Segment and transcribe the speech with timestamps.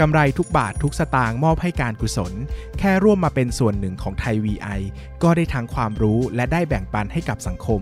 [0.00, 2.32] กำไรทุกบาททุกสตางค์มอบให้การกุศล
[2.78, 4.80] แค่ร่วมมาเป็นส่วนหนึ่งของไทย VI
[5.22, 7.80] ก็ได้ทั้งความรู้และได้แบ่งปันให้กับสังคม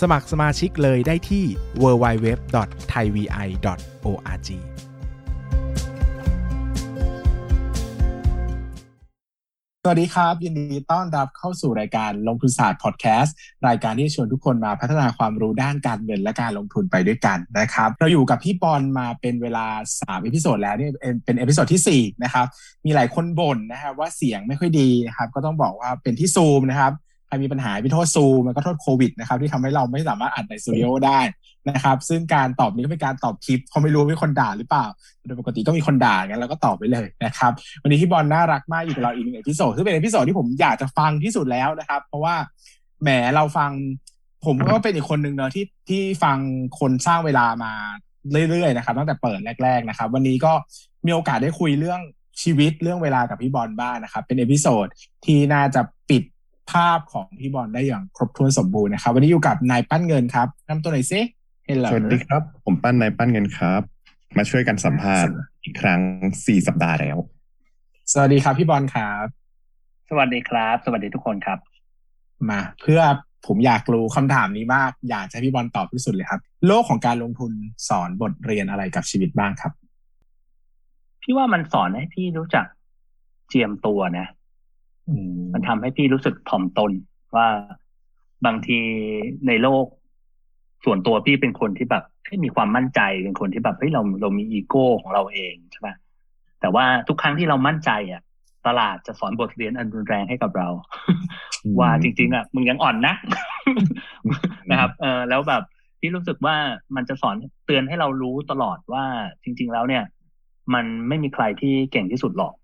[0.00, 1.44] สมัครสมาชิกเลยได้ที่
[1.82, 4.75] www.thaivi.org
[9.88, 13.34] วัสดีครับ ยินดีต้อนรับเข้าสู่รายการลงทุนศาสตร์พอดแคสต์
[13.68, 20.90] รายการที่ชวนทุกคนมาพัฒนาความรู้ด้านการเงินและการลงทุนไปด้วยกันนะครับ เราอยู่กับพี่บอลมาเป็นเวลา3 episode แล้วนี่
[21.24, 22.46] เป็น episode ที่4นะครับ
[22.84, 26.92] มีหลายคนบ่นนะครับว่าเสียงไม่ค่อยดีนะครับก็ต้องบอกว่าเป็นที่ซูมนะครับ
[27.26, 31.20] ใครมีปัญหาพี่โทษซูมมันก็โทษโควิดนะครับที่ทำให้เราไม่สามารถอัดในสตูดิโอได้
[31.70, 34.86] นะครับ ซึ่งการตอบนี้ก็เป็นการตอบคลิปเขาไม่รู้ว่ามีคนด่าหรือเปล่า
[35.26, 42.34] โดยปกติก็มีคนด่างั้นเราก็ตอบไปเลยนะครับ วันนี้พี่บอลน่ารักมากอยู่กับเราอีกหนึ่ง episode ซึ่งเป็น episode ที่ผมอยากจะฟังที่สุดแล้วนะครับ เพราะว่า
[43.02, 43.70] แหมเราฟัง
[44.46, 46.38] ผมก็เป็นอีกคนหนึ่งเนอะที่ที่ฟัง
[46.80, 47.72] คนสร้างเวลามา
[48.50, 50.52] เรื่อยๆนะครับ ตั้งแต่ EP แรก ๆนะครับ วันนี้ก็
[51.06, 52.00] มีโอกาสได้คุยเรื่อง
[52.42, 54.86] ชีวิตเรื่องเวลากับพี่บอลบ้างนะครับ เป็น episode
[55.24, 56.22] ที่น่าจะปิด
[56.70, 61.20] ภาพของพี่บอลได้อย่างครบถ้วนสมบูรณ์นะครับ วันนี้อยู่กับนายปั้นเงินครับแนะนำตัวหน่อยซิ
[61.66, 63.82] hello สวัสดีครับ ผมปั้นนายปั้นเงินครับ
[64.36, 66.00] มาช่วยกันสัมภาษณ์อีกครั้ง
[66.46, 67.16] สี่สัปดาห์แล้ว
[68.12, 69.26] สวัสดีครับพี่บอลครับ
[70.10, 71.58] สวัสดีครับ สวัสดีทุกคนครับ
[72.50, 73.00] มา เพื่อ
[73.46, 77.52] ผมอยากรู้คำถามนี้มาก อยากให้พี่บอลตอบที่สุดเลยครับ โลกของการลงทุน
[77.88, 79.72] สอนบทเรียนอะไรกับชีวิตบ้างครับ
[81.22, 82.66] พี่ว่ามันสอนให้พี่รู้จัก
[83.48, 84.26] เจียมตัวนะ
[85.52, 86.92] มันทำให้พี่รู้สึกถ่อมตน
[87.36, 87.48] ว่า
[88.46, 88.78] บางที
[89.46, 89.86] ในโลก
[90.86, 92.04] ส่วนตัวพี่เป็นคนที่แบบ
[92.44, 95.88] มีความมั่นใจเป็นคนที่แบบเฮ้ยเราเรามีอีโก้ของเราเองใช่ไหม
[96.60, 98.22] แต่ว่าทุกครั้งที่เรามั่นใจอะ
[98.66, 100.68] ตลาดจะสอนบทเรียนอันรุนแรงให้กับเรา
[101.80, 103.14] ว่าจริง ๆ อะ มึงยังอ่อนนะ
[104.70, 105.62] นะครับ เออแล้วแบบ
[106.00, 106.56] พี่รู้สึกว่า
[106.96, 107.36] มันจะสอน
[107.66, 109.04] เตือนให้เรารู้ตลอดว่า
[109.42, 110.04] จริง ๆ แล้วเนี่ย
[110.74, 112.54] มันไม่มีใครที่เก่งที่สุดหรอก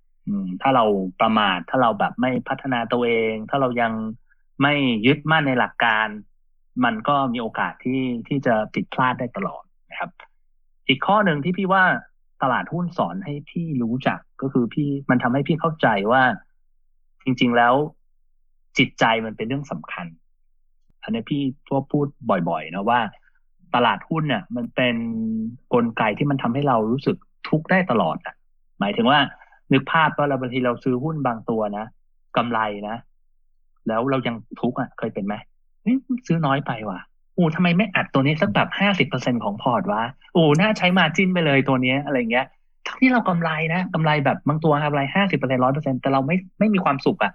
[0.63, 0.85] ถ้าเรา
[1.21, 3.93] ประมาทถ้าเราแบบไม่พัฒนาตัวเอง ถ้าเรายัง
[4.63, 4.75] ไม่
[5.07, 6.07] ยึดมั่นในหลักการ
[6.85, 10.11] มันก็มีโอกาสที่ที่จะผิดพลาดได้ตลอดนะครับ
[10.89, 11.85] อีกข้อหนึ่งที่พี่ว่า
[12.43, 16.23] ตลาดหุ้นสอนให้พี่รู้จักก็คือพี่มันทำให้พี่เข้าใจว่า
[17.25, 17.75] จริง ๆแล้ว
[18.79, 20.07] จิตใจมันเป็นเรื่องสำคัญ
[21.03, 23.01] อันนี้พี่ทั่วพูดบ่อยๆนะว่า
[23.75, 27.17] ตลาดหุ้นเนี่ยมันเป็นนกลไกที่มันทำให้เรารู้สึก
[27.49, 28.35] ทุกข์ได้ตลอดอะ
[28.81, 29.19] หมายถึงว่า
[29.73, 31.87] นึกภาพว่าเราบางทีเราซื้อหุ้นบางตัวนะ
[32.37, 32.59] กำไร
[32.89, 32.97] นะ
[33.89, 35.35] แล้วเรายังทุกข์อะเคยเป็นไหม
[36.27, 37.01] ซื้อน้อยไปว่ะ
[37.35, 40.03] โอ้ทำไมไม่อัดตัวนี้สักแบบห้าสิบเปอร์เซ็นของพอร์ตวะ
[40.35, 42.47] โอ้น่าใช้มาจิ้นไปเลยตัวนี้อะไรเงี้ย
[42.87, 47.33] ทั้งที่เรากำไรนะกำไรแบบบางตัวกำไรห้าสิบเปอร์เซ็นร้อยเปอร์เซ็นแต่เราไม่ไม่มีความสุขอะ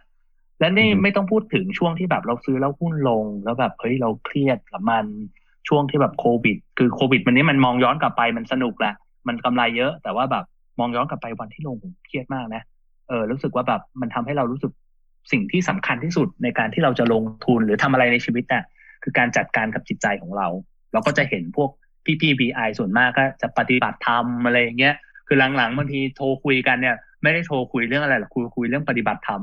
[0.59, 5.05] และนี่ไม่ต้องพูดถึงช่วงที่แบบเราซื้อแล้วหุ้นลง แล้วแบบเฮ้ยเราเครียดกับมัน
[5.67, 8.93] ช่วงที่แบบโควิด คือโควิด มันนี้มันมองย้อนกลับไปมันสนุกแหละ
[9.27, 10.45] มันกำไรเยอะ แต่ว่าแบบ
[10.79, 12.61] มองย้อนกลับไปวันที่ลงผมเครียดมากนะ
[13.07, 14.71] เออรู้สึกว่าแบบมันทำให้เรารู้สึก
[15.31, 18.63] สิ่งที่สำคัญที่สุดในการที่เราจะลงทุนหรือทำอะไรในชีวิตน่ะ
[19.03, 20.47] คือการจัดการกับจิตใจของเรา
[20.93, 21.69] เราก็จะเห็นพวก
[22.05, 24.95] พี่พี่บีไอส่วนมากก็จะปฏิบัติธรรมอะไรอย่างเงี้ย
[25.27, 29.41] คือหลังๆบางทีโทรคุยกันเนี่ย ไม่ได้โทรคุยเรื่องอะไรหรอกคุยคุยเรื่องปฏิบัติธรรม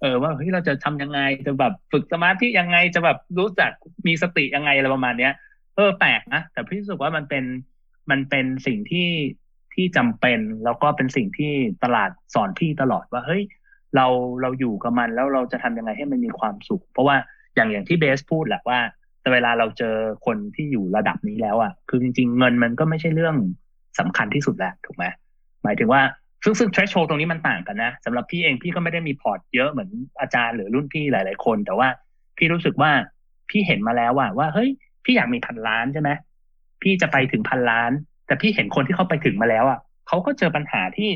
[0.00, 3.70] เออว่าเฮ้ยเราจะทำยังไงจะแบบฝึกสมาธิยังไงจะแบบรู้จัก
[4.06, 5.32] มีสติยังไงอะไรประมาณเนี้ย
[5.76, 7.44] เออแปลกนะแต่พี่รู้สึกว่ามันเป็น
[8.10, 9.08] มันเป็นสิ่งที่
[9.74, 11.52] ที่จำเป็นแล้วก็เป็นสิ่งที่
[11.84, 13.42] ตลาดสอนพี่ตลอดว่าเฮ้ย
[13.96, 14.06] เรา
[14.42, 17.16] เราอยู่กับมันแล้วเราจะทำยังไงให้มันมีความสุข เพราะว่า
[17.54, 18.78] อย่างอย่างที่เบสพูดแหละว่า
[19.20, 19.94] แต่เวลาเราเจอ
[20.26, 23.36] คนที่อยู่ระดับนี้แล้วอะคือจริง ๆ เงินมันก็ไม่ใช่เรื่อง
[23.98, 25.04] สำคัญที่สุดแล้วถูกไหม
[25.64, 26.02] หมายถึงว่า
[26.44, 31.88] ซึ่งซึ่ง threshold ตรงนี้มันต่างกันนะสำหรับพี่เองพี่ก็ไม่ได้มีพอร์ตเยอะเหมือนอาจารย์หรือรุ่นพี่หลาย ๆ คน แต่ว่า
[32.36, 32.90] พี่รู้สึกว่า
[33.50, 34.70] พี่เห็นมาแล้วว่าว่าเฮ้ย
[35.04, 36.10] พี่อยากมีพันล้านใช่ไหม
[36.82, 37.90] พี่จะไปถึงพันล้าน
[38.26, 41.10] แต่พี่เห็นคนที่เขาไปถึงมาแล้วอะเขาก็เจอปัญหาที่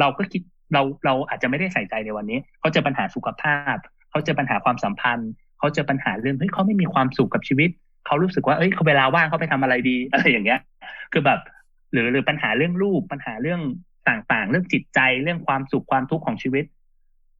[0.00, 3.76] เราก็คิด เราเราอาจจะไม่ได้ใส่ใจในวันนี้ เขาเจอปัญหาสุขภาพ
[4.10, 7.70] เขาเจอปัญหาความสัมพันธ์ เขาเจอปัญหาเรื่องเฮ้ยเขาไม่มีความสุขกับชีวิต
[8.06, 10.60] เขารู้สึกว่าเอ้ยเขาเวลาว่างเขาไปทำอะไรดีอะไรอย่างเงี้ย
[11.12, 11.40] คือแบบ
[11.92, 13.60] หรือหรือปัญหาเรื่องลูกปัญหาเรื่อง
[14.08, 16.64] ต่างๆ เรื่องจิตใจเรื่องความสุขความทุกข์ของชีวิต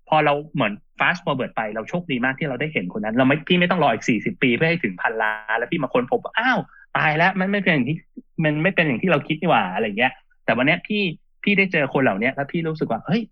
[0.08, 6.58] พอเราเหมือน fast forward ไปเราโชคดีมากที่เราได้เห็นคนนั้น เราไม่พี่ไม่ต้องรออีกสี่สิบปีเพื่อให้ถึงพันล้านแล้วพี่มาค้นพบว่าอ้าว
[6.96, 7.96] ตายแล้วมันไม่เป็นอย่างที่
[8.44, 10.12] มันไม่เป็นอย่างที่เราคิดนี่หว่าอะไรเงี้ย
[10.44, 11.02] แต่วันนี้พี่
[11.44, 13.22] พี่ได้เจอคนเหล่านี้แล้วพี่รู้สึกว่าเฮ้ย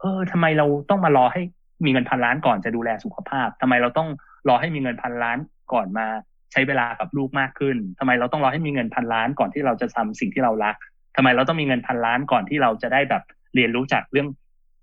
[0.00, 1.42] เออทำไมเราต้องมารอให้
[1.84, 4.08] มีเงินพันล้านก่อนจะดูแลสุขภาพทำไมเราต้อง
[4.48, 5.38] รอให้มีเงินพันล้าน
[5.72, 6.06] ก่อนมา
[6.52, 10.76] ใช้เวลากับลูกมากขึ้นทำไมเราต้องรอให้มีเงินพันล้านก่อนที่เราจะทำสิ่งที่เรารัก
[11.16, 13.22] ทำไมเราต้องมีเงินพันล้านก่อนที่เราจะได้แบบ
[13.54, 14.28] เรียนรู้จากเรื่อง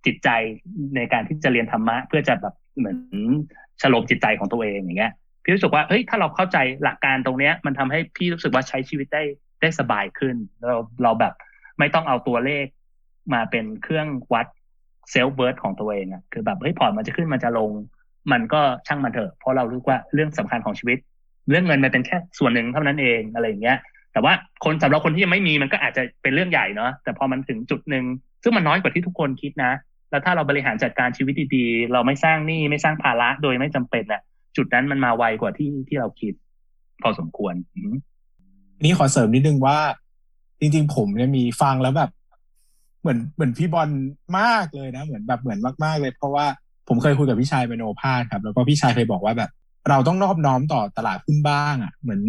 [0.05, 0.29] จิตใจ
[0.95, 2.97] ในการที่จะเรียนธรรมะ เพื่อจะแบบเหมือน
[3.81, 5.13] ชโลมจิตใจของตัวเองอย่างเงี้ย
[5.43, 9.23] พี่รู้สึกว่าเฮ้ยถ้าเราเข้าใจหลักการตรงเนี้ย มันทำให้พี่รู้สึกว่าใช้ชีวิตได้
[9.61, 10.35] ได้สบายขึ้น
[10.67, 11.33] เราเราแบบ
[11.79, 12.65] ไม่ต้องเอาตัวเลข
[13.33, 14.47] มาเป็นเครื่องวัด
[15.11, 17.71] self-worth ของตัวเองอะคือแบบเฮ้ยพอร์ตมันจะขึ้นมันจะลง
[18.31, 20.97] มันก็ช่างมันเถอะ เพราะเรารู้ว่าเรื่องสำคัญของชีวิต
[21.49, 23.77] เรื่องเงินมันเป็นแค่ส่วนหนึ่งเท่านั้นเองอะไรอย่างเงี้ย
[24.13, 24.33] แต่ว่า
[24.65, 28.05] คนสำหรับคนที่ยังไม่มีมันก็อาจจะเป็นเรื่องใหญ่เนาะแต่พอมันถึงจุดหนึ่ง
[28.43, 29.73] ซึ่งมันน้อยกว่าที่ทุกคนคิดนะ
[30.09, 34.21] แล้วถ้าเราบริหารจัดการชีวิตดีๆเราไม่สร้างหนี้ไม่สร้างภาระโดยไม่จำเป็นอะ
[34.57, 36.33] จุดนั้นมันมาไวกว่าที่ที่เราคิด
[37.01, 37.53] พอสมควร
[38.83, 39.77] นี่ขอเสริมนิดนึงว่า
[40.59, 42.09] จริง ๆ ผมเนี่ยมีฟังแล้วแบบ
[43.07, 43.89] เหมือนเหมือนพี่บอล
[44.39, 46.45] มากเลยนะ เหมือนแบบเหมือนมากๆเลย เพราะว่า
[46.87, 49.49] ผมเคยคุยกับพี่ชายเปโนพาครับ แล้วก็พี่ชายเคยบอกว่าแบบ
[49.89, 52.21] เราต้องนอบน้อมต่อตลาดหุ้นบ้างอะ เหมือน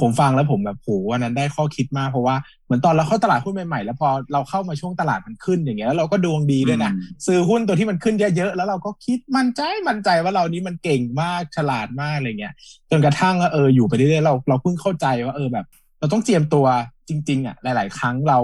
[0.00, 6.92] ผมฟังแล้วผมแบบโหวันนั้นได้ข้อคิดมากเพราะว่าเหมือนตอนเราเข้าตลาดหุ้นใหม่ๆแล้วพอเราเข้ามาช่วงตลาดมันขึ้นอย่างเงี้ยแล้วเราก็ดวงดีด้วยนะ
[7.26, 12.54] ซื้อหุ้นตัวที่มันขึ้นเยอะๆแล้วเราก็คิดมั่นใจมั่นใจว่าเรานี้มันเก่งมากฉลาดมากอะไรเงี้ย
[12.90, 15.66] จนกระทั่งเอออยู่ไปเรื่อยๆเราเราเพิ่งเข้าใจว่าเออแบบ
[15.98, 16.66] เราต้องเจียมตัว
[17.08, 18.38] จริง ๆอะหลาย ๆ ครั้งเรา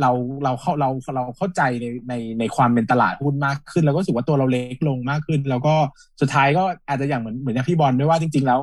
[0.00, 0.10] เรา
[0.44, 5.74] เราเข้าเราเราเข้าใจในในในความเป็นตลาดหุ้นมากขึ้น แล้วก็รู้สึกว่าตัวเราเล็กลงมากขึ้น แล้วก็
[6.20, 8.60] สุดท้ายก็อาจจะอย่างเหมือนเหมือนอย่างพี่บอลด้วยว่าจริง ๆ แล้ว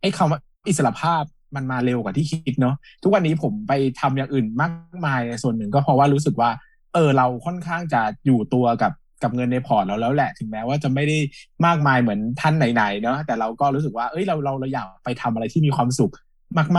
[0.00, 1.22] ไอ้คำว่าอิสระภาพ
[1.56, 6.50] มันมาเร็วกว่าที่คิดเนาะทุกวันนี้ผมไปทำอย่างอื่นมากมายส่วนหนึ่งก็เพราะว่ารู้สึกว่า
[6.94, 8.92] เออเราค่อนข้างจะอยู่ตัวกับ
[9.22, 11.18] กับเงินในพอร์ตเราแล้วแหละถึงแม้ว่าจะไม่ได้
[11.66, 16.12] มากมายเหมือนท่านไหนๆเนาะแต่เราก็รู้สึกว่าเอ้ยเราเราเราอยากไปทำอะไรที่มีความสุข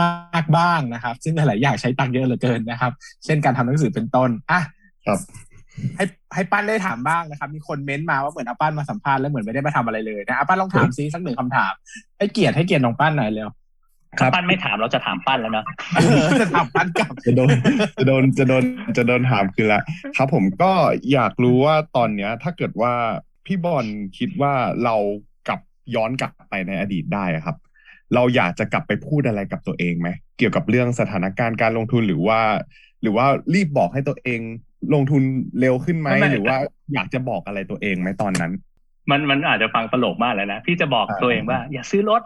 [0.00, 2.92] มากๆบ้างนะครับ ซึ่งหลายอย่างใช้ตังค์เยอะเหลือเกินนะครับ
[3.24, 4.60] เช่นการทำหนังสือเป็นต้นอะ
[5.06, 5.18] ครับ
[5.96, 11.72] ให้ให้ปั้นได้ถามบ้างนะครับ มีคนเม้นมาว่าเหมือนอาปั้นมาสัมภาษณ์แล้วเหมือนไม่ได้มาทำอะไรเลยนะอาปั้นลองถามซิสักหนึ่งคำถาม
[12.18, 13.48] ให้เกียรติให้เกียรติน้องปั้นหน่อยเร็ว
[14.18, 15.64] ถ้าปั้นไม่ถามเราจะถามปั้นแล้วเนาะ
[16.40, 17.50] จะถามปั้นกลับจะโดน
[17.98, 18.64] จะโดนจะโดน
[18.96, 19.82] จะโดนถามคือละ
[20.16, 20.72] ครับผมก็
[21.12, 22.92] อยากรู้ว่าตอนเนี้ย ถ้าเกิดว่า
[23.46, 23.86] พี่บอล
[24.18, 24.52] คิดว่า
[24.84, 24.96] เรา
[25.48, 25.60] กลับ
[25.94, 27.56] ย้อนกลับไปในอดีตได้ครับ
[28.14, 30.08] เราอยากจะกลับไปพูดอะไรกับตัวเองไหม
[30.38, 32.40] เกี่ยวกับเรื่องสถานการณ์การลงทุนหรือว่า
[33.02, 34.40] หรือว่ารีบบอกให้ตัวเอง
[34.94, 35.22] ลงทุน
[35.60, 36.56] เร็วขึ้นไหมหรือว่า
[36.94, 38.52] อยากจะบอกอะไรตัวเองไหมตอนนั้น
[39.10, 42.22] มันมันอาจจะฟังตลกมากเลยนะพี่จะบอกตัวเองว่า อย่าซื้อรถ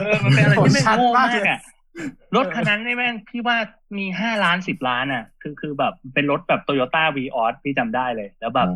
[0.00, 1.60] เออมันเป็นอะไรที่ไม่โง่มากอะ
[2.36, 3.56] รถคันนั้นนี่แม่งพี่ว่า
[3.98, 8.68] มีห้าล้านสิบล้านอะ คือคือแบบเป็นรถแบบโตโยต้าวีออสพี่จำได้เลย แล้วแบบ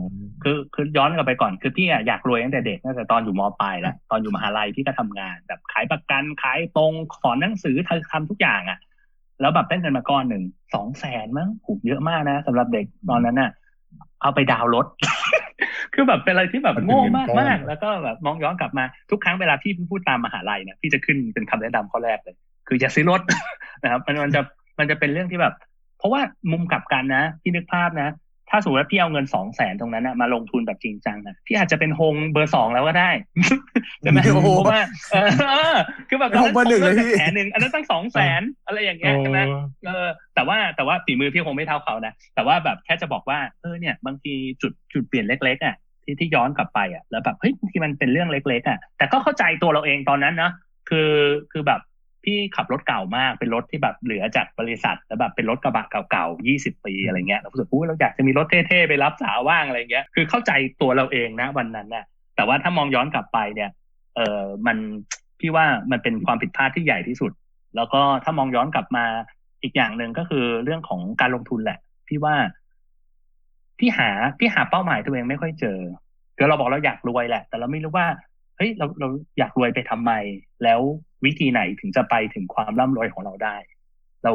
[0.43, 7.77] คือคือย้อนกลับไปก่อนคือพี่อะอยากรวยตั้งแต่เด็กตั้งแต่ตอนอยู่มปลายแล้วตอนอยู่มหาลัยพี่ก็ทำงาน แบบขายประกันขายตรงสอนหนังสือ
[8.13, 8.79] ทำทุกอย่างอะ
[9.41, 10.45] แล้วแบบได้เงินมาก้อนหนึ่ง
[10.75, 13.51] สองแสนมั้งถูกเยอะมากนะสำหรับเด็กตอนนั้นน่ะ
[14.23, 14.87] เอาไปดาวรถ
[15.95, 23.21] คือแบบเป็นอะไรที่แบบโง่มากมากแล้วก็แบบมองย้อนกลับมาทุกครั้งเวลาพี่พูดตามมหาลัยเนี่ยพี่จะขึ้นเป็นคำแนะนำข้อแรกเลย คืออย่าซื้อรถ
[23.83, 24.41] นะครับ มันมันจะ
[24.79, 25.55] มันจะเป็นเรื่องที่แบบ
[25.99, 26.21] เพราะว่า
[26.53, 28.09] มุมกลับกันนะพี่นึกภาพนะ
[28.51, 33.11] ถ้าสมมติว่าพี่เอาเงินสองแสนตรงนั้นนะมาลงทุนแบบจริงจังนะพี่อาจจะเป็นโฮงเบอร์สองแล้วก็ได้
[34.01, 34.83] ใช่ไหมเพราะว่า
[36.09, 39.41] คือแบบโฮงเบอร์หนึ่งเลยพี่แสนหนึ่งอันนั้นตั้งสองแสนอะไรอย่างเงี้ยใช่ไหม
[39.87, 44.33] เออแต่ว่าแต่ว่าฝีมือพี่คงไม่เท่าเขานะแต่ว่าแบบแค่จะบอกว่าเออเนี่ยบางที
[44.63, 45.75] จุดจุดเปลี่ยนเล็กๆอะ
[46.05, 50.51] ที่ที่ย้อนกลับไปอะแล้วแบบเฮ้ยที่มันเป็นเรื่องเล็ก ๆ อะ แต่ก็เข้าใจตัวเราเองตอนนั้นนะ
[50.89, 51.11] คือ
[51.53, 51.81] คือแบบ
[52.25, 62.05] พี่ขับรถเก่ามากเป็นรถที่แบบเหลือจากบริษัทแล้วแบบเป็นรถกระบะเก่าๆยี่สิบปีอะไรเงี้ยเราสึกว่าเราอยากจะมีรถเท่ๆไปรับสาวว่างอะไรเงี้ยคือเข้าใจตัวเราเองนะวันนั้นน่ะ
[62.37, 63.71] แต่ว่าถ้ามองย้อนกลับไปเนี่ย
[64.17, 64.77] เออมัน
[65.41, 67.33] พี่ว่ามันเป็นความผิดพลาดที่ใหญ่ที่สุด
[67.77, 69.05] แล้วก็ถ้ามองย้อนกลับมา
[69.63, 71.79] อีกอย่างหนึ่งก็คือเรื่องของการลงทุนแหละ
[72.09, 72.35] พี่ว่า
[73.79, 75.79] พี่หาพี่หาเป้าหมายตัวเองไม่ค่อยเจอ
[76.37, 78.07] คือเราบอกเราอยากรวยแหละ แต่เราไม่รู้ว่า
[78.57, 80.13] เฮ้ยเราเราอยากรวยไปทำไม
[80.65, 80.81] แล้ว
[81.27, 83.57] วิธีไหนถึงจะไปถึงความร่ำรวยของเราได้
[84.23, 84.33] เรา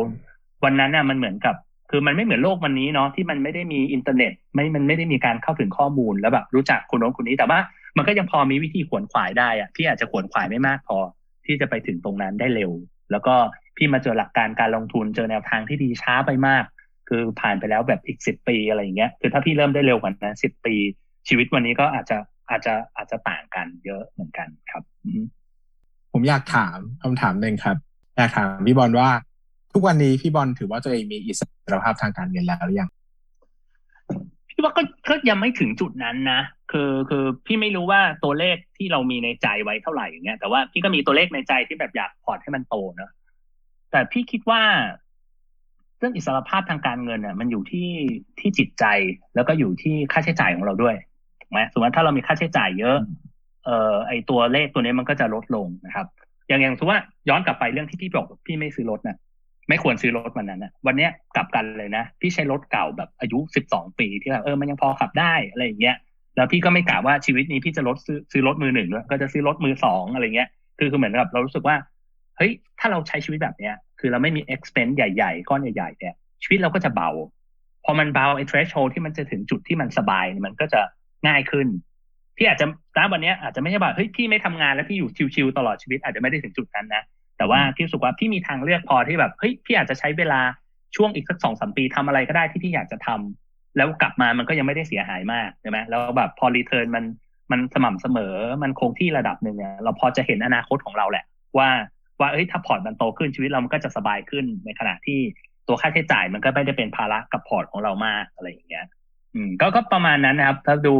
[0.63, 1.55] วันนั้นน่ะมันเหมือนกับ
[1.91, 7.60] คือมันไม่เหมือนโลกวันนี้เนาะที่มันไม่ได้มีอินเทอร์เน็ต ไม่มันไม่ได้มีการเข้าถึงข้อมูลแล้วแบบรู้จักคนโน้นคนนี้แต่ว่า
[7.98, 10.98] มันก็ยังพอมีวิธีขวนขวายได้อะพี่อาจจะขวนขวายไม่มากพอ
[11.46, 12.72] ที่จะไปถึงตรงนั้นได้เร็ว
[13.12, 13.36] แล้วก็
[13.77, 16.63] พี่มาเจอหลักการการลงทุนเจอแนวทางที่ดีช้าไปมาก
[17.10, 20.75] คือผ่านไปแล้วแบบอีกสิบปีอะไรอย่างเงี้ยคือถ้าพี่เริ่มได้เร็วกว่านั้นสิบปี
[21.27, 22.17] ชีวิตวันนี้ก็อาจจะ
[22.50, 24.84] อาจจะอาจจะต่างกันเยอะเหมือนกันครับ
[26.13, 27.78] ผมอยากถามคำถามหนึ่งครับ
[28.18, 29.10] อยากถามพี่บอลว่า
[29.74, 31.42] ทุกวันนี้พี่บอลถือว่าตัวเองมีอิส
[31.74, 32.89] รภาพทางการเงินแล้วหรือยัง
[34.50, 43.12] พี่ว่าก็ก็ยังไม่ถึงจุดนั้นนะคือคือพี่ไม่รู้ว่าตัวเลขที่เรามีในใจไว้เท่าไหร่อย่างเงี้ยแต่ว่าพี่ก็มีตัวเลขในใจที่แบบอยากพอร์ตให้มันโตเนอะ
[43.92, 44.62] แต่พี่คิดว่า
[45.98, 47.89] เรื่องอิสรภาพทางการเงินเนี่ยมันอยู่ที่
[48.39, 48.86] ที่จิตใจ
[49.36, 50.96] แล้วก็อยู่ที่ค่าใช้จ่ายของเราด้วย
[51.42, 52.98] ถูกไหมสมมติว่าถ้าเรามีค่าใช้จ่ายเยอะ
[53.66, 56.08] เอ่อไอตัวเลขตัวนี้มันก็จะลดลงนะครับ
[56.48, 59.18] อย่างอย่างสมมติว่าย้อนกลับไปเรื่องที่พี่บอกพี่ไม่ซื้อรถนะ
[59.70, 65.96] ไม่ควรซื้อรถวันนั้นนะวันเนี้ยกลับกันเลยนะ พี่ใช้รถเก่าแบบอายุสิบสองปีที่แบบเออมันยังพอขับได้อะไรอย่างเงี้ย
[66.36, 70.50] แล้วพี่ก็ไม่กะว่าชีวิตนี้พี่จะลดซื้อซื้อรถมือหนึ่งด้วยก็จะซื้อรถมือสองอะไรเงี้ย
[70.80, 71.75] คือคือเหมือนกับเรารู้สึกว่า
[72.38, 76.13] เฮ้ยถ้าเราใช้ชีวิตแบบเนี้ย คือเราไม่มี expense ใหญ่ๆ ก้อนใหญ่ๆเนี่ย
[76.44, 77.10] ชีวิตเราก็จะเบา
[77.86, 80.82] พอมันเบาไอ้ threshold ที่มันจะถึงจุดที่มันสบายมันก็จะ
[81.28, 81.68] ง่ายขึ้น
[82.39, 82.65] พี่อาจจะ
[82.98, 87.03] ณวันนี้อาจจะไม่ใช่แบบเฮ้ยพี่ไม่ทำงานแล้วพี่อยู่ชิวๆตลอดชีวิตอาจจะไม่ได้ถึงจุดนั้นนะ
[87.38, 90.41] แต่ว่าพี่รู้สึกว่าพี่มีทางเลือกพอที่แบบเฮ้ยพี่อาจจะใช้เวลา
[90.96, 97.05] ช่วงอีกสักสองสามปีทำอะไรก็ได้ที่พี่อยากจะทำแล้วกลับมามันก็ยังไม่ได้เสียหายมากใช่ไหมแล้วแบบพอ return มัน
[97.51, 101.25] มันสม่ำเสมอมันคงที่ระดับหนึ่งเนี่ยเราพอจะเห็นอนาคตของเราแหละ
[101.58, 101.69] ว่า
[102.19, 105.19] ว่าเอ้ยถ้าพอร์ตมันโตขึ้นชีวิตเรามันก็จะสบายขึ้นในขณะที่
[105.67, 108.86] ตัวค่าใช้จ่ายมันก็ไม่ได้เป็นภาระกับพอร์ตของเรามากอะไรอย่างเงี้ย
[109.33, 110.95] อืมก็ก็ประมาณนั้นนะครับ ถ้าดู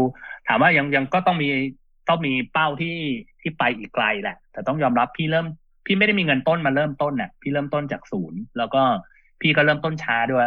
[0.48, 1.50] ถามว่ายังยังก็ต้องมี
[2.09, 2.98] ต้องมีเป้าที่
[3.41, 5.48] ที่ไปอีกไกลแหละ แต่ต้องยอมรับพี่เริ่ม
[5.86, 8.81] พี่ไม่ได้มีเงินต้นมาเริ่มต้นน่ะ พี่เริ่มต้นจากศูนย์แล้วก็
[9.41, 10.45] พี่ก็เริ่มต้นช้าด้วย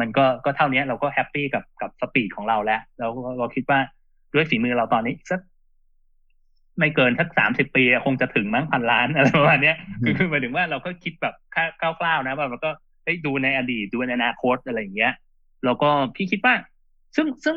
[0.00, 3.08] มันก็ก็เท่านี้เราก็แฮปปี้กับกับสปีดของเราแล้วเรา
[3.38, 3.78] เราคิดว่า
[4.34, 5.40] ด้วยฝีมือเราตอนนี้สัก
[6.78, 9.72] ไม่เกินสักสามสิบปีคงจะถึงมั้งพันล้านอะไรประมาณนี้
[10.04, 11.34] คือคือหมายถึงว่าเราก็คิดแบบ
[11.80, 12.70] คร่าวๆนะว่ามันก็
[13.06, 15.12] ได้ดูในอดีตดูในอนาคตอะไรอย่างเงี้ย
[15.64, 16.54] แล้วก็พี่คิดว่า
[17.16, 17.56] ซึ่งซึ่ง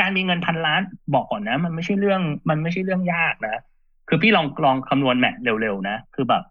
[0.00, 0.82] การมีเงินพันล้าน
[1.14, 3.62] บอกก่อนนะ มันไม่ใช่เรื่อง มันไม่ใช่เรื่องยากนะ
[4.08, 6.42] คือพี่ลองลองคำนวณแมทเร็วๆนะ คือแบบ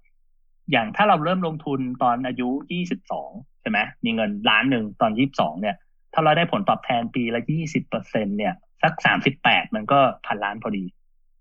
[0.71, 3.29] อย่างถ้าเราเริ่มลงทุนตอนอายุยี่สิบสอง
[3.61, 5.75] ใช่ไหมมีเงินล้านหนึ่งตอนยี่สิบสองเนี่ย
[6.13, 8.53] ถ้าเราได้ผลตอบแทนปีละยี่สิบเปอร์เซ็นเนี่ย
[8.83, 10.83] สักสามสิบแปดมันก็พันล้านพอดี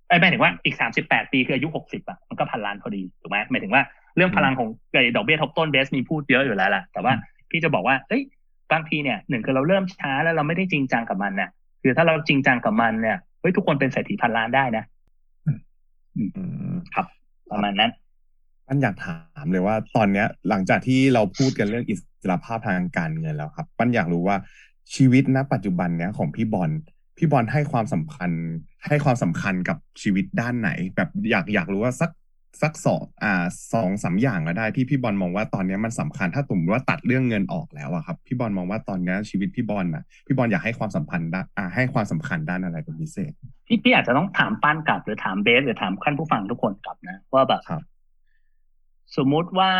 [0.08, 3.82] ไอ้หมายถึงว่าอีกสามสิบแปดปีคืออายุหกสิบอะมันก็พันล้านพอดีถูกไหมหมายถึงว่า
[4.16, 7.12] เรื่องพลังของไอ้ดอกเบี้ยทบต้นเบสมีพูดเยอะอยู่แล้วแหละแต่ว่า
[7.50, 8.22] พี่จะบอกว่าเอ้ย
[8.72, 11.50] บางทีเนี่ยหนึ่งคือเราเริ่มช้าแล้วเราไม่ได้จริงจังกับมันเนี่ย
[11.82, 14.84] คือถ้าเราจริงจังกับมันเนี่ยเฮ้ยทุกคนเป็นเศรษฐีพันล้านได้นะ
[16.94, 17.06] ครับ
[17.50, 17.90] ประมาณนั้น
[18.68, 24.36] มันอยากถามเลยว่าตอนเนี้ย หลังจากที่เราพูดกันเรื่องอิสระภาพทางการเงินแล้วครับปั้นอยากรู้ว่า
[24.94, 26.70] ชีวิตณ ปัจจุบันเนี้ยของพี่บอล
[27.16, 28.30] พี่บอลให้ความสำคัญ
[28.86, 32.10] ให้ความสำคัญกับชีวิตด้านไหน แบบอยากอยากรู้ว่าสัก
[32.62, 43.32] สักสองอ่าสองสาอย่างก็ได้ที่พี่บอลมองว่าตอนนี้มันสำคัญถ้าตุ่มว่าตัดเรื่องเงินออกแล้วอะครับ พี่บอลมองว่าตอนนี้ชีวิตพี่บอลนะพี่บอลอยากให้ความสัมพันธ์ด้านอ่าให้ความสำคัญด้านอะไรเป็นพิเศษ
[43.66, 47.60] พี่พี่อาจจะต้องถามป้านกลับ หรือถามเบสหรือถามขั้นผู้ฟังทุกคนกลับนะ ว่าแบบ
[49.16, 49.70] สมมุติว่า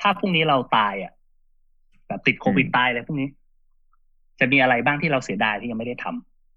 [0.00, 1.12] ถ้าพรุ่งนี้เราตายอะ
[2.06, 3.28] แบบติดโควิดตายเลยพรุ่งนี้
[4.40, 6.06] จะมีอะไรบ้างที่เราเสียดายที่ยังไม่ได้ท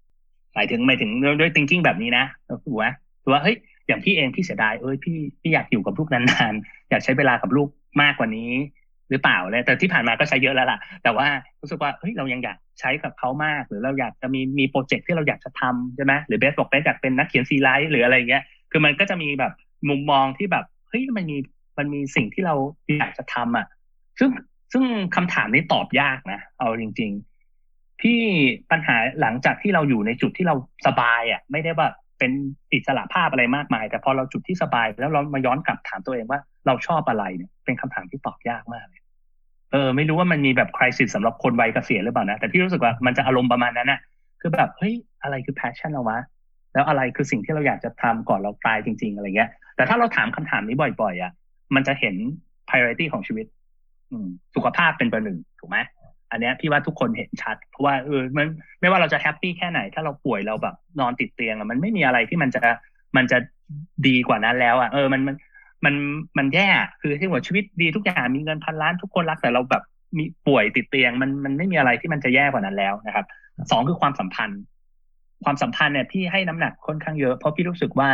[0.02, 2.24] ำหมายถึงหมายถึงด้วย thinking แบบนี้นะ
[2.64, 2.86] ถูกไหม
[3.22, 7.68] ถือว่าเฮ้ย อย่างพี่เองพี่เสียดายเอ้ยพี่พี่อยากอยู่กับลูกนานๆอยากใช้เวลากับลูก
[8.02, 8.52] มากกว่านี้
[9.10, 11.26] หรือเปล่าเลยแต่ที่ผ่านมาก็ใช้เยอะแล้วล่ะ แต่ว่า
[11.60, 19.52] รู้สึกว่าเฮ้ยเรายังอยากใช้กับเขามาก หรือเราอยากจะมีมีโปรเจกต์ที่เราอยากจะทำใช่ไหมหรือเบสบอกเบสอยากเป็นนักเขียนซีไรต์หรืออะไรเงี้ยคือมันก็จะมีแบบ
[19.88, 21.36] มุมมองที่แบบเฮ้ยมันมี
[21.78, 22.54] มันมีสิ่งที่เรา
[22.98, 23.66] อยากจะทำอะ
[24.18, 24.30] ซึ่ง
[24.72, 24.84] ซึ่ง
[25.16, 28.20] คำถามนี้ตอบยากนะเอาจริงๆพี่
[28.70, 30.54] ปัญหาหลังจากที่เราอยู่ในจุดที่เรา
[30.86, 32.40] สบายอะ ไม่ได้แบบ เป็น
[32.72, 39.02] อิสระภาพอะไรมากมาย แต่พอเราจุดที่สบาย แล้วเรามาย้อนกลับถามตัวเองว่าเราชอบอะไรเนี่ยเป็นคำถามที่ตอบยากมากเลย
[39.72, 44.00] เออไม่รู้ว่ามันมีแบบ crisis สำหรับคนวัยเกษียณหรือเปล่านะแต่พี่รู้สึกว่ามันจะอารมณ์ประมาณนั้นนะ
[44.40, 46.18] คือแบบเฮ้ยอะไรคือ passion เราวะ
[46.72, 51.32] แล้วอะไรคือสิ่งที่เราอยากจะทำก่อนเราตายจริง ๆ อะไรเงี้ย แต่ถ้าเราถามคำถามนี้บ่อย ๆ อะ
[51.74, 52.14] มันจะเห็น
[52.68, 53.46] priority ของชีวิต
[54.12, 55.78] อืม สุขภาพเป็นประหนึ่งถูกไหม
[56.34, 58.46] อันนี้พี่ว่าทุกคนเห็นชัด เพราะว่าเออมัน
[58.80, 62.62] ไม่ว่าเราจะแฮปปี้แค่ไหน ถ้าเราป่วยเราแบบนอนติดเตียงอะมันไม่มีอะไรที่มันจะ
[63.16, 63.38] มันจะ
[64.06, 65.36] ดีกว่านั้นแล้วอะเออมันมัน
[65.84, 65.94] มัน
[66.38, 66.68] มันแย่
[67.00, 69.82] คือที่ว่าชีวิตดีทุกอย่างมีเงินพันล้านทุกคนรักแต่เราแบบ
[70.18, 73.26] มีป่วยติดเตียง มันมันไม่มีอะไรที่มันจะแย่กว่านั้นแล้วนะครับ
[73.70, 74.60] สองคือความสัมพันธ์
[75.44, 78.08] ความสัมพันธ์เนี่ยพี่ให้น้ำหนักค่อนข้างเยอะเพราะพี่รู้สึกว่า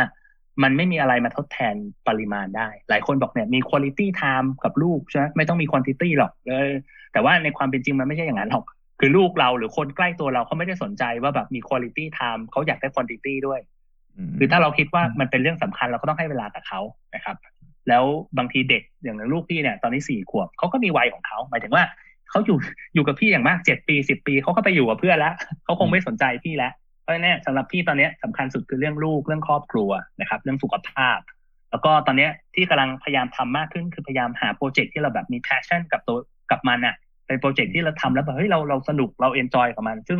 [0.63, 1.75] มันไม่มีอะไรมาทดแทน
[2.07, 6.69] ปริมาณได้ หลายคนบอกเนี่ยมี quality time กับลูกใช่ไหมไม่ต้องมี quantity หรอกเลย
[7.13, 8.65] แต่ว่าในความเป็นจริงมันไม่ใช่อย่างนั้นหรอก
[8.99, 13.59] คือลูกเราหรือคนใกล้ตัวเราเขาไม่ได้สนใจว่าแบบมี quality time เขาอยากได้ quantity ด้วย
[14.37, 16.81] คือถ้าเราคิดว่ามันเป็นเรื่องสำคัญเราก็ต้องให้เวลากับเขา
[17.15, 17.35] นะครับ
[17.89, 18.03] แล้ว
[18.37, 21.83] บางทีเด็กอย่างลูกพี่เนี่ย ตอนนี้สี่ขวบเขาก็มีวัยของเขาหมายถึงว่า
[22.29, 22.57] เขาอยู่
[22.93, 29.89] อยู่กับพี่อย่างมากเจ็ดปีสิบปีเขาก็ไปอยู่กับเพื่อนแล้วเขาคงไม่สนใจพี่แล้ว เพราะนี่สำหรับพี่ตอนนี้สำคัญสุดคือเรื่องลูกเรื่องครอบครัว
[30.21, 31.19] นะครับ เรื่องสุขภาพ
[31.71, 36.17] แล้วก็ตอนนี้ที่กำลังพยายามทำมากขึ้นคือพยายามหาโปรเจกต์ที่เราแบบมี passion กับตัว
[36.51, 36.95] กับมันอะ
[37.27, 40.19] เป็นโปรเจกต์ที่เราทำแล้วแบบเฮ้ยเราเราสนุกเรา enjoy กับมัน ซึ่ง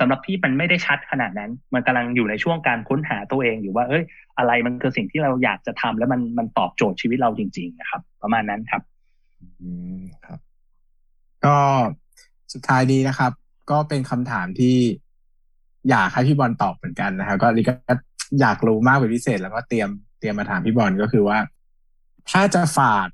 [0.00, 4.04] สำหรับพี่มันไม่ได้ชัดขนาดนั้น มันกำลังอยู่ในช่วงการค้นหาตัวเองอยู่ว่าเอ้ย
[4.38, 8.82] อะไรมันคือสิ่งที่เราอยากจะทำแล้วมันมันตอบโจทย์ชีวิตเราจริง ๆ นะครับ ประมาณนั้นครับ
[9.62, 10.38] อืมครับ
[11.44, 11.56] ก็
[12.52, 13.32] สุดท้ายนี้นะครับ
[13.70, 14.76] ก็เป็นคำถามที่
[15.90, 17.74] อยากให้พี่บอลตอบเหมือนกันนะครับก็ลิก็
[18.40, 21.38] อยากรู้มากเป็นพิเศษ แล้วก็เตรียมเตรียมมาถามพี่บอลก็คือว่า
[22.30, 23.06] ถ้าจะฝาก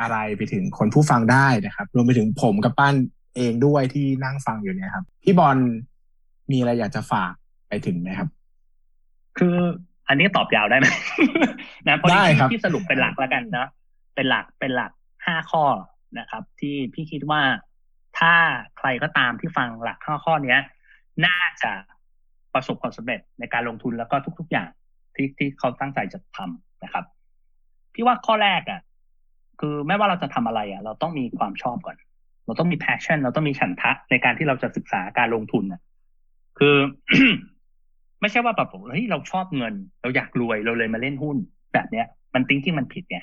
[0.00, 2.94] อะไรไปถึงคนผู้ฟังได้นะครับ รวมไปถึงผมกับป้าน
[3.36, 5.56] เองด้วยที่นั่งฟังอยู่เนี่ยครับ พี่บอล
[6.50, 7.32] มีอะไรอยากจะฝาก
[7.68, 8.28] ไปถึงไหมครับ
[9.38, 9.56] คือ
[10.08, 10.86] อันนี้ตอบยาวได้ไหม
[11.88, 12.18] นะพอดี
[12.52, 13.68] ที่สรุปเป็นหลักแล้วกันนะ
[14.14, 14.92] เป็นหลักเป็นหลัก
[15.26, 15.64] ห้าข้อ
[16.18, 17.42] นะครับ ที่พี่คิดว่า
[18.18, 18.34] ถ้า
[18.78, 20.60] ใครก็ตามที่ฟังหลักห้าข้อเนี้ย
[21.26, 21.72] น่าจะ
[22.54, 24.68] ประสบความสำเร็จในการลงทุนแล้วก็ทุก ๆ อย่าง
[25.14, 27.04] ที่ที่เขาตั้งใจจะทำนะครับ
[27.94, 28.80] พี่ว่าข้อแรกอะ
[29.60, 31.96] คือไม่ว่าเราจะทำอะไรอะ เราต้องมีความชอบก่อน
[32.46, 35.80] เราต้องมี passion เราต้องมีฉันทะในการที่เราจะศึกษาการลงทุนอะ
[36.58, 36.76] คือ
[38.20, 41.36] ไม่ใช่ว่าแบบเฮ้ยเราชอบเงิน เราอยากรวยเราเลยมาเล่นหุ้น
[41.74, 43.18] แบบเนี้ย มัน thinking ที่มันผิดไง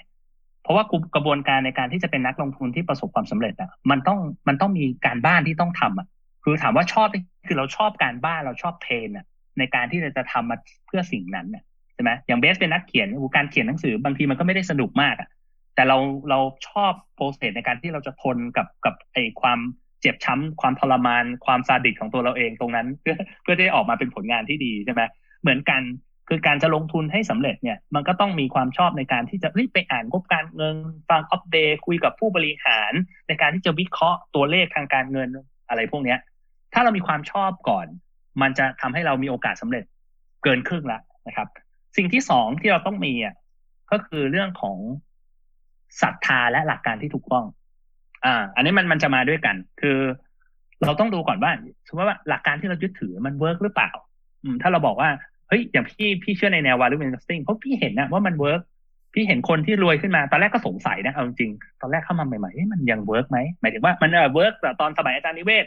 [0.64, 0.84] เพราะว่า
[1.16, 6.08] กระบวนการในการที่จะเป็นนักลงทุนที่ประสบความสำเร็จอะมันต้องมันต้องมีการบ้านที่ต้องทำอะ
[6.44, 7.08] คือถามว่าชอบ
[7.48, 9.26] คือเราชอบการบ้านเราชอบ pain อะ
[9.60, 15.30] ในการที่เราจะทำมาเพื่อสิ่งนั้นเนี่ยใช่ไหมอย่างเบสเป็นนักเขียนการเขียนหนังสือบางทีมันก็ไม่ได้สนุกมากอะ
[15.76, 15.98] แต่เรา
[16.30, 19.60] เราชอบ process ในการที่เราจะทนกับกับไอความ
[20.02, 25.02] เจ็บช้ำความทรมานความซาดิสของตัวเราเองตรงนั้น เพื่อเพื่อได้ออกมาเป็นผลงานที่ดีใช่ไหม
[25.42, 25.82] เหมือนกัน
[26.30, 30.76] คือการจะลงทุนให้สำเร็จเนี่ยมันก็ต้องมีความชอบในการที่จะไปอ่านงบการเงิน
[31.10, 32.92] ฟังอัปเดตคุยกับผู้บริหาร
[33.28, 35.30] ในการที่จะวิเคราะห์ตัวเลขทางการเงิน
[35.70, 36.20] อะไรพวกเนี้ย
[36.76, 37.88] ถ้าเรามีความชอบก่อน
[38.42, 39.84] มันจะทำให้เรามีโอกาสสาเร็จ
[40.44, 41.48] เกินครึ่งแล้วนะครับ
[41.98, 43.36] สิ่งที่สองที่เราต้องมีอะ
[43.92, 44.78] ก็คือเรื่องของ
[46.02, 47.46] ศรัทธาและหลักการที่ถูกต้อง
[48.26, 49.98] อ่า อันนี้มันมันจะมาด้วยกัน คือ
[50.84, 51.52] เราต้องดูก่อนว่า
[51.88, 53.92] สมมติว่าหลักการที่เรายึดถือมัน work หรือเปล่า
[54.44, 55.10] อืม ถ้าเราบอกว่า
[55.48, 58.62] เฮ้ยอย่างพี่พี่เชื่อในแนว value investing เพราะพี่เห็นนะว่ามัน work
[59.14, 61.52] พี่เห็นคนที่รวยขึ้นมาตอนแรกก็สงสัยนะเอาจริง
[61.82, 65.66] ตอนแรกเข้ามาใหม่ๆมันยัง work ไหมหมายถึงว่ามันเออ work แต่ตอนสมัยอาจารย์นิเวศน์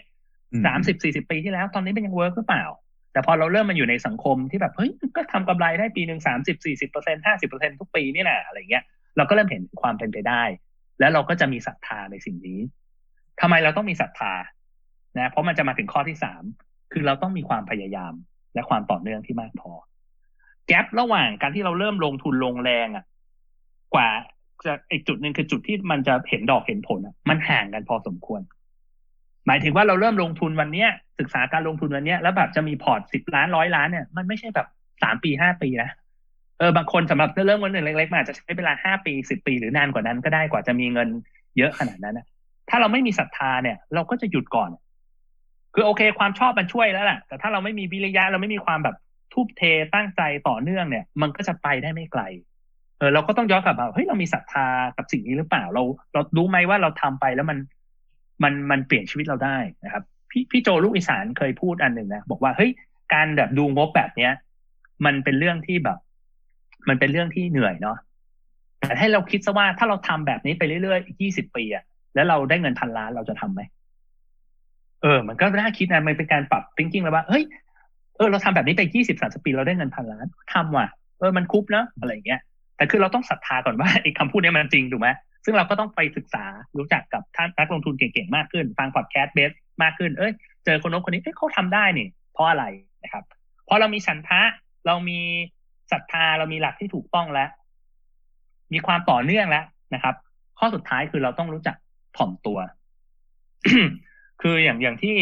[0.66, 2.64] สามสิบสี่สิบปีที่แล้ว ตอนนี้มันยัง work หรือเปล่า
[3.12, 8.84] แต่พอเราเริ่มมาอยู่ในสังคมที่แบบเฮ้ยก็ทำกำไรได้ปีหนึ่งสามสิบสี่สิบเปอร์เซ็นห้าสิบเปอร์เซ็นทุกปีนี่แหละอะไรเงี้ย
[9.16, 10.42] เราก็เริ่มเห็นความเป็นไปได้
[11.00, 12.60] แล้วเราก็จะมีศรัทธาในสิ่งนี้
[13.40, 14.32] ทำไมเราต้องมีศรัทธา
[15.18, 16.42] นะเพราะมันจะมาถึงข้อที่สาม
[16.92, 18.14] คือเราต้องมีความพยายาม
[18.54, 19.72] และความต่อเนื่องที่มากพอ
[20.66, 23.04] แกลระหว่างการที่เราเริ่มลงทุนลงแรงอะ
[23.94, 24.08] กว่า
[24.64, 28.40] จะอีกจุดหนึ่งคือจุดที่มันจะเห็นดอกเห็นผลอะ มันห่างกันพอสมควร
[29.48, 34.66] หมายถึงว่าเราเริ่มลงทุนวันเนี้ย ศึกษาการลงทุนวันเนี้ยแล้วแบบจะมีพอร์ตสิบล้านร้อยล้านเนี่ยมันไม่ใช่แบบ
[35.02, 35.90] สามปีห้าปีนะ
[36.58, 41.08] เออบางคนสำหรับเริ่มเงินเล็กๆมาจะใช้เวลาห้าปีสิบปีหรือนานกว่านั้นก็ได้กว่าจะมีเงิน
[41.58, 42.26] เยอะขนาดนั้นนะ
[42.70, 44.70] ถ้าเราไม่มีศรัทธาเนี่ย เราก็จะหยุดก่อน
[45.74, 48.96] คือโอเค ความชอบมันช่วยแล้วแหละแต่ถ้าเราไม่มีวิริยะเราไม่มีความแบบ
[49.32, 49.62] ทุ่มเท
[49.94, 52.22] ตั้งใจต่อเนื่องเนี่ย มันก็จะไปได้ไม่ไกล
[52.98, 55.82] เออเราก็ต้องย้อนกลับมาเฮ้ยเรามีศรัทธากับสิ่งนี้หรือเปล่าเรา
[56.12, 57.58] เรารู้ไหมว่าเราทำไปแล้วมัน
[58.42, 62.70] มันมันเปลี่ยนชีวิตเราได้นะครับ พี่พี่โจลูกอีสานเคยพูดอันหนึ่งนะบอกว่าเฮ้ย
[63.14, 64.32] การแบบดูงบแบบเนี้ย
[65.04, 65.98] มันเป็นเรื่องที่แบบ
[66.88, 67.96] มันเป็นเรื่องที่เหนื่อยเนาะ
[68.80, 73.60] แต่ให้เราคิดซะว่าถ้าเราทำแบบนี้ไปเรื่อยๆอีกยี่สิบปีอะแล้วเราได้เงินพันล้านเราจะทํำไหม
[75.02, 77.44] เออ มันก็น่าคิดนะมันเป็นการปรับ thinking แล้วว่าเฮ้ย
[78.16, 80.86] เออเราทำแบบนี้ไปยี่สิบสามสิบปีเราได้เงินพันล้านทำว่ะ
[81.18, 82.40] เออมันคุ้มเนาะอะไรเงี้ย
[82.76, 85.08] แต่คือเราต้องศรัทธาก่อนว่าไอ้คำพูดนี้มันจริงถูกไหม
[85.44, 86.44] ซึ่งเราก็ต้องไปศึกษา
[86.78, 89.50] รู้จักกับท่านนักลงทุนเก่งๆมากขึ้น ฟังพอดแคสต์เบส
[89.82, 90.32] มากขึ้น เอ้ย
[90.64, 92.64] เจอคนโน้นคนนี้เอ้ยเขาทำได้นี่เพราะอะไร
[93.04, 93.24] นะครับ
[93.68, 94.40] พอเรามีฉันทะ
[94.86, 95.20] เรามี
[95.92, 97.48] ศรัทธาเรามีหลักที่ถูกต้องแล้ว
[98.72, 100.14] มีความต่อเนื่องแล้วนะครับ
[100.58, 101.76] ข้อสุดท้ายคือเราต้องรู้จัก
[102.16, 102.58] ถ่อมตัว
[104.42, 105.16] คืออย่างอย่างที่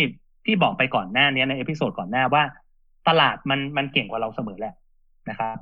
[0.44, 2.42] ที่บอกไปก่อนหน้านี้ใน episode ก่อนหน้าว่า
[3.08, 4.74] ตลาดมันมันเก่งกว่าเราเสมอแหละ
[5.30, 5.56] นะครับ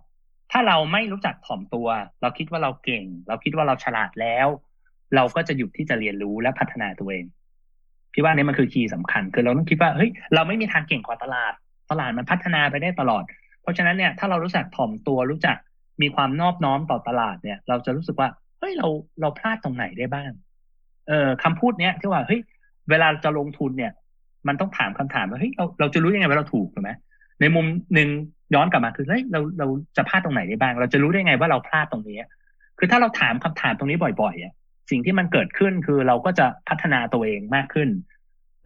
[0.57, 1.89] ถ้าเราไม่รู้จักถ่อมตัว
[2.23, 4.49] เราคิดว่าเราเก่ง เราคิดว่าเราฉลาดแล้ว
[5.15, 7.25] เราก็จะหยุดที่จะเรียนรู้และพัฒนาตัวเอง
[8.13, 11.53] พี่ว่านี่มันคือคีย์สำคัญ คือเราต้องคิดว่าเฮ้ยเราไม่มีทางเก่งกว่าตลาด
[11.91, 13.23] ตลาดมันพัฒนาไปได้ตลอด
[13.63, 15.57] เพราะฉะนั้นเนี่ยถ้าเรารู้จักถ่อมตัวรู้จัก
[16.03, 18.89] มีความนอบน้อมต่อตลาดเนี่ย เราจะรู้สึกว่าเฮ้ยเรา
[19.21, 20.31] เราพลาดตรงไหนได้บ้าง
[21.09, 22.41] เออคำพูดเนี้ยที่ว่าเฮ้ย
[22.91, 23.93] เวลาจะลงทุนเนี่ย
[24.49, 26.91] มันต้องถามคำถามว่าเฮ้ยเราเราจะรู้ยังไงว่าเราถูกถูกไหม
[27.41, 28.09] ในมุมหนึ่ง
[28.55, 29.67] ย้อนกลับมาคือเฮ้ยเราเรา
[29.97, 32.19] จะพลาดตรงไหนได้บ้าง เราจะรู้ได้ไงว่าเราพลาดตรงนี้
[32.79, 34.53] คือถ้าเราถามคำถามตรงนี้บ่อยๆอะ
[34.91, 37.89] สิ่งที่มันเกิดขึ้นคือเราก็จะพัฒนาตัวเองมากขึ้น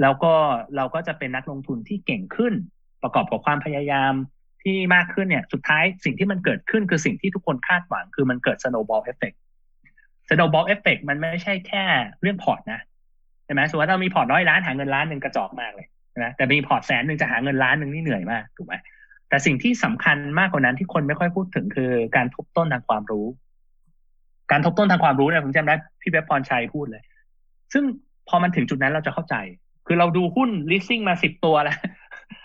[0.01, 0.33] แล้วก็
[0.77, 2.55] เราก็จะเป็นนักลงทุนที่เก่งขึ้น
[3.03, 4.13] ประกอบกับความพยายาม
[4.63, 9.37] ที่มากขึ้นเนี่ย สุดท้ายสิ่งที่มันเกิดขึ้นคือสิ่งที่ทุกคนคาดหวัง คือมันเกิด snowball effect
[10.29, 11.85] snowball effect มันไม่ใช่แค่
[12.21, 12.81] เรื่องพอร์ตนะ
[13.45, 15.89] ใช่ไหมสมมติว่าเรามีพอร์ตร้อยล้านหาเงินล้านหนึ่งกระจอกมากเลย
[16.25, 18.75] นะแต่มีพอร์ตแสนหนึ่งจะหาเงินล้านหนึ่งนี่เหนื่อยมากถูกไหม
[19.29, 23.27] แต่สิ่งที่สำคัญมากกว่านั้นที่คนไม่ค่อยพูดถึงคือการทบต้นทางความรู้
[24.51, 27.03] การทบต้นทางความรู้เนี่ยผมจำได้พี่เบบพรชัยพูดเลย
[27.73, 27.85] ซึ่ง
[28.29, 29.35] พอมันถึงจุดนั้นเราจะเข้าใจ
[29.87, 31.79] คือเราดูหุ้น leasing มาสิบตัวแล้ว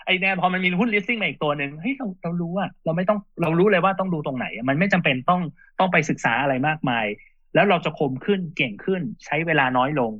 [0.06, 5.40] ไอเนี่ยพอมันมีหุ้น listing มาอีกตัวหนึ่งเฮ้ยเราเรารู้อะเราไม่ต้องเรารู้เลยว่าต้องดูตรงไหน มันไม่จำเป็นต้อง
[5.78, 7.06] ต้องไปศึกษาอะไรมากมาย
[7.54, 10.12] แล้วเราจะคมขึ้นเก่งขึ้นใช้เวลาน้อยลง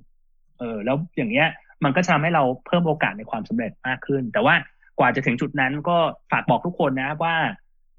[0.59, 1.49] เออ แล้วอย่างเงี้ย
[1.85, 4.55] มันก็จะทำให้เราเพิ่มโอกาสในความสำเร็จมากขึ้น แต่ว่า
[4.99, 5.97] กว่าจะถึงจุดนั้นก็
[6.31, 7.37] ฝากบอกทุกคนนะว่า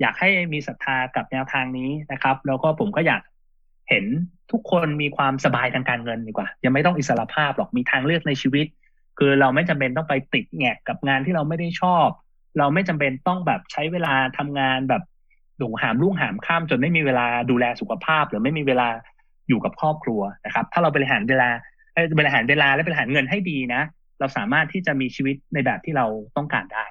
[0.02, 3.22] อยากให้มีศรัทธากับแนวทางนี้นะครับ แล้วก็ผมก็อยาก
[3.90, 4.06] เห็น
[4.52, 8.68] ทุกคนมีความสบายทางการเงินดีกว่า ยังไม่ต้องอิสระภาพหรอกมีทางเลือกในชีวิต
[9.18, 12.08] คือเราไม่จำเป็นต้องไปติดแงกกับงานที่เราไม่ได้ชอบ
[12.58, 15.04] เราไม่จำเป็นต้องแบบใช้เวลาทำงานแบบ
[15.62, 18.88] ดุหามรุ่งหามข้ามจนไม่มีเวลาดูแลสุขภาพ หรือไม่มีเวลา
[19.48, 21.50] อยู่กับครอบครัวนะครับ ถ้าเราบริหารเวลา
[22.20, 23.82] บริหารเวลาและบริหารเงินให้ดีนะ
[24.20, 26.06] เราสามารถที่จะมีชีวิตในแบบที่เรา
[26.38, 26.86] ต้องการได้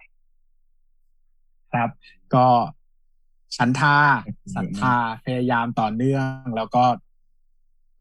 [1.73, 1.91] ครับ
[2.35, 2.47] ก็
[3.57, 3.97] ฉันทะ
[4.55, 6.85] ศรัทธาพยายามต่อเนื่อง แล้วก็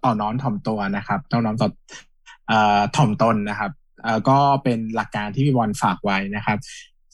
[0.04, 1.70] ต่อน้อมถ่อมตัวนะครับต้องน้อมต่อ
[2.96, 3.72] ถ่อมตนนะครับ
[4.30, 6.58] ก็เป็นหลักการที่พี่บอลฝากไว้นะครับ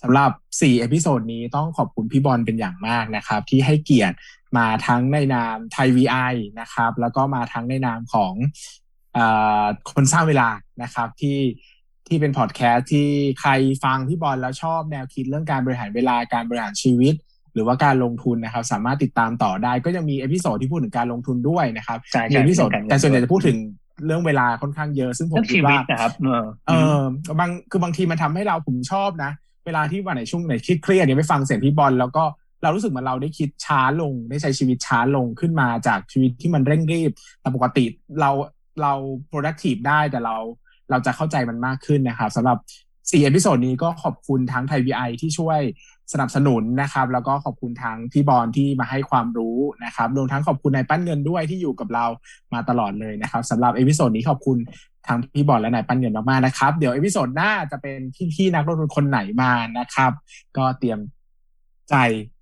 [0.01, 4.15] สำหรับ 4 episode นี้ต้องขอบคุณพี่บอลเป็นอย่างมากนะครับ ที่ให้เกียรติ
[4.57, 6.17] มาทั้งในนามไทยวีไอ
[6.59, 8.33] นะครับ แล้วก็มาทั้งในนามของ
[9.91, 10.47] คนสร้างเวลา
[10.83, 11.39] นะครับที่
[12.07, 13.07] ที่เป็นพอดแคสต์ที่
[13.39, 13.51] ใคร
[13.83, 17.13] ฟังพี่บอลแล้วชอบแนวคิดเรื่องการบริหารเวลาการบริหารชีวิต
[17.53, 23.57] หรือว่าการลงทุนนะครับ สามารถติดตามต่อได้ก็ยังมี episode ที่พูดถึงการลงทุนด้วยนะครับมี episode แต่ส่วนใหญ่จะพูดถึง
[24.05, 26.11] เรื่องเวลาค่อนข้างเยอะ ซึ่งผมคิดว่านะครับ
[26.67, 26.99] เออ
[27.39, 29.31] บางคือบางทีมันทำให้เราผมชอบนะ
[29.65, 32.23] เวลาที่วันไหนช่วงไหนคิดเครียดเนี่ยไปฟังเสียงพี่บอลแล้วก็
[32.63, 37.85] เรารู้สึกเหมือนเราได้คิดช้าลงได้ใช้ชีวิตช้าลงขึ้นมาจากชีวิตที่มันเร่งรีบแต่ปกติ
[38.21, 38.31] เรา
[38.83, 38.93] เรา
[39.31, 40.37] productive ได้แต่เรา
[40.89, 42.57] เราจะเข้าใจมันมากขึ้นนะครับสำหรับ
[43.09, 45.59] สี่ episode นี้ก็ขอบคุณทั้งไทยวีไอที่ช่วย
[46.13, 52.05] สนับสนุนนะครับ แล้วก็ขอบคุณทางพี่บอลที่มาให้ความรู้นะครับรวมทั้งขอบคุณนายปั้นเงินด้วยที่อยู่กับเรา
[52.53, 54.57] มาตลอดเลยนะครับสำหรับ episode นี้ขอบคุณ
[55.07, 57.99] ทางพี่บอลและนายปั้นเงินมากๆนะครับ เดี๋ยวเอพิโซดหน้าจะเป็น
[58.33, 60.11] พี่ๆนักลงทุนคนไหนมานะครับ
[60.57, 60.99] ก็เตรียม
[61.89, 61.95] ใจ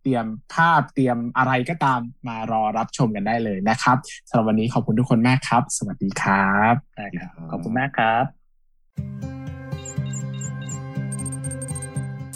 [0.08, 3.98] ตรียมภาพเตรียมอะไรก็ตามมารอรับชมกันได้เลยนะครับ
[4.30, 8.24] สำหรับวันนี้ขอบคุณทุกคนมากครับ สวัสดีครับได้ครับขอบคุณมากครับ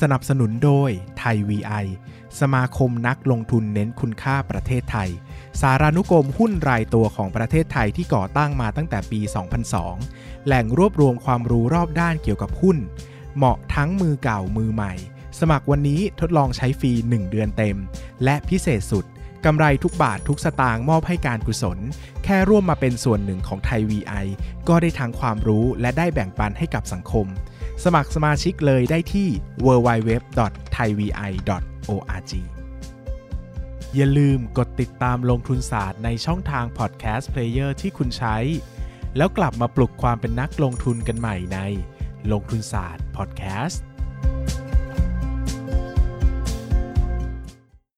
[0.02, 1.86] สนับสนุนโดยไทย VI
[2.40, 5.10] สมาคมนักลงทุนเน้นคุณค่าประเทศไทย
[5.62, 9.20] สารานุกรมหุ้นรายตัวของประเทศไทยที่ก่อตั้งมาตั้งแต่ปี
[9.84, 12.78] 2002 แหล่งรวบรวมความรู้รอบด้านเกี่ยวกับหุ้น
[13.36, 14.94] เหมาะทั้งมือเก่ามือใหม่
[15.40, 17.78] สมัครวันนี้ทดลองใช้ฟรี 1 เดือนเต็ม
[18.24, 19.06] และพิเศษสุด
[19.46, 21.80] กำไรทุกบาททุกสตางค์มอบให้การกุศล
[22.24, 24.26] แค่ร่วมมาเป็นส่วนหนึ่งของไทย VI
[24.68, 27.26] ก็ได้ทั้งความรู้และได้แบ่งปันให้กับสังคม
[27.84, 29.28] สมัครสมาชิกเลยได้ที่
[29.66, 32.34] www.thaivi.org
[33.96, 38.38] อย่าลืมกดติดตามลงทุนศาสตร์ในช่องทางพอดแคสต์เพลเยอร์ที่คุณใช้
[39.18, 41.60] แล้วกลับมาปลุกความเป็นนักลงทุนกันใหม่ใน
[42.32, 43.84] ลงทุนศาสตร์พอดแคสต์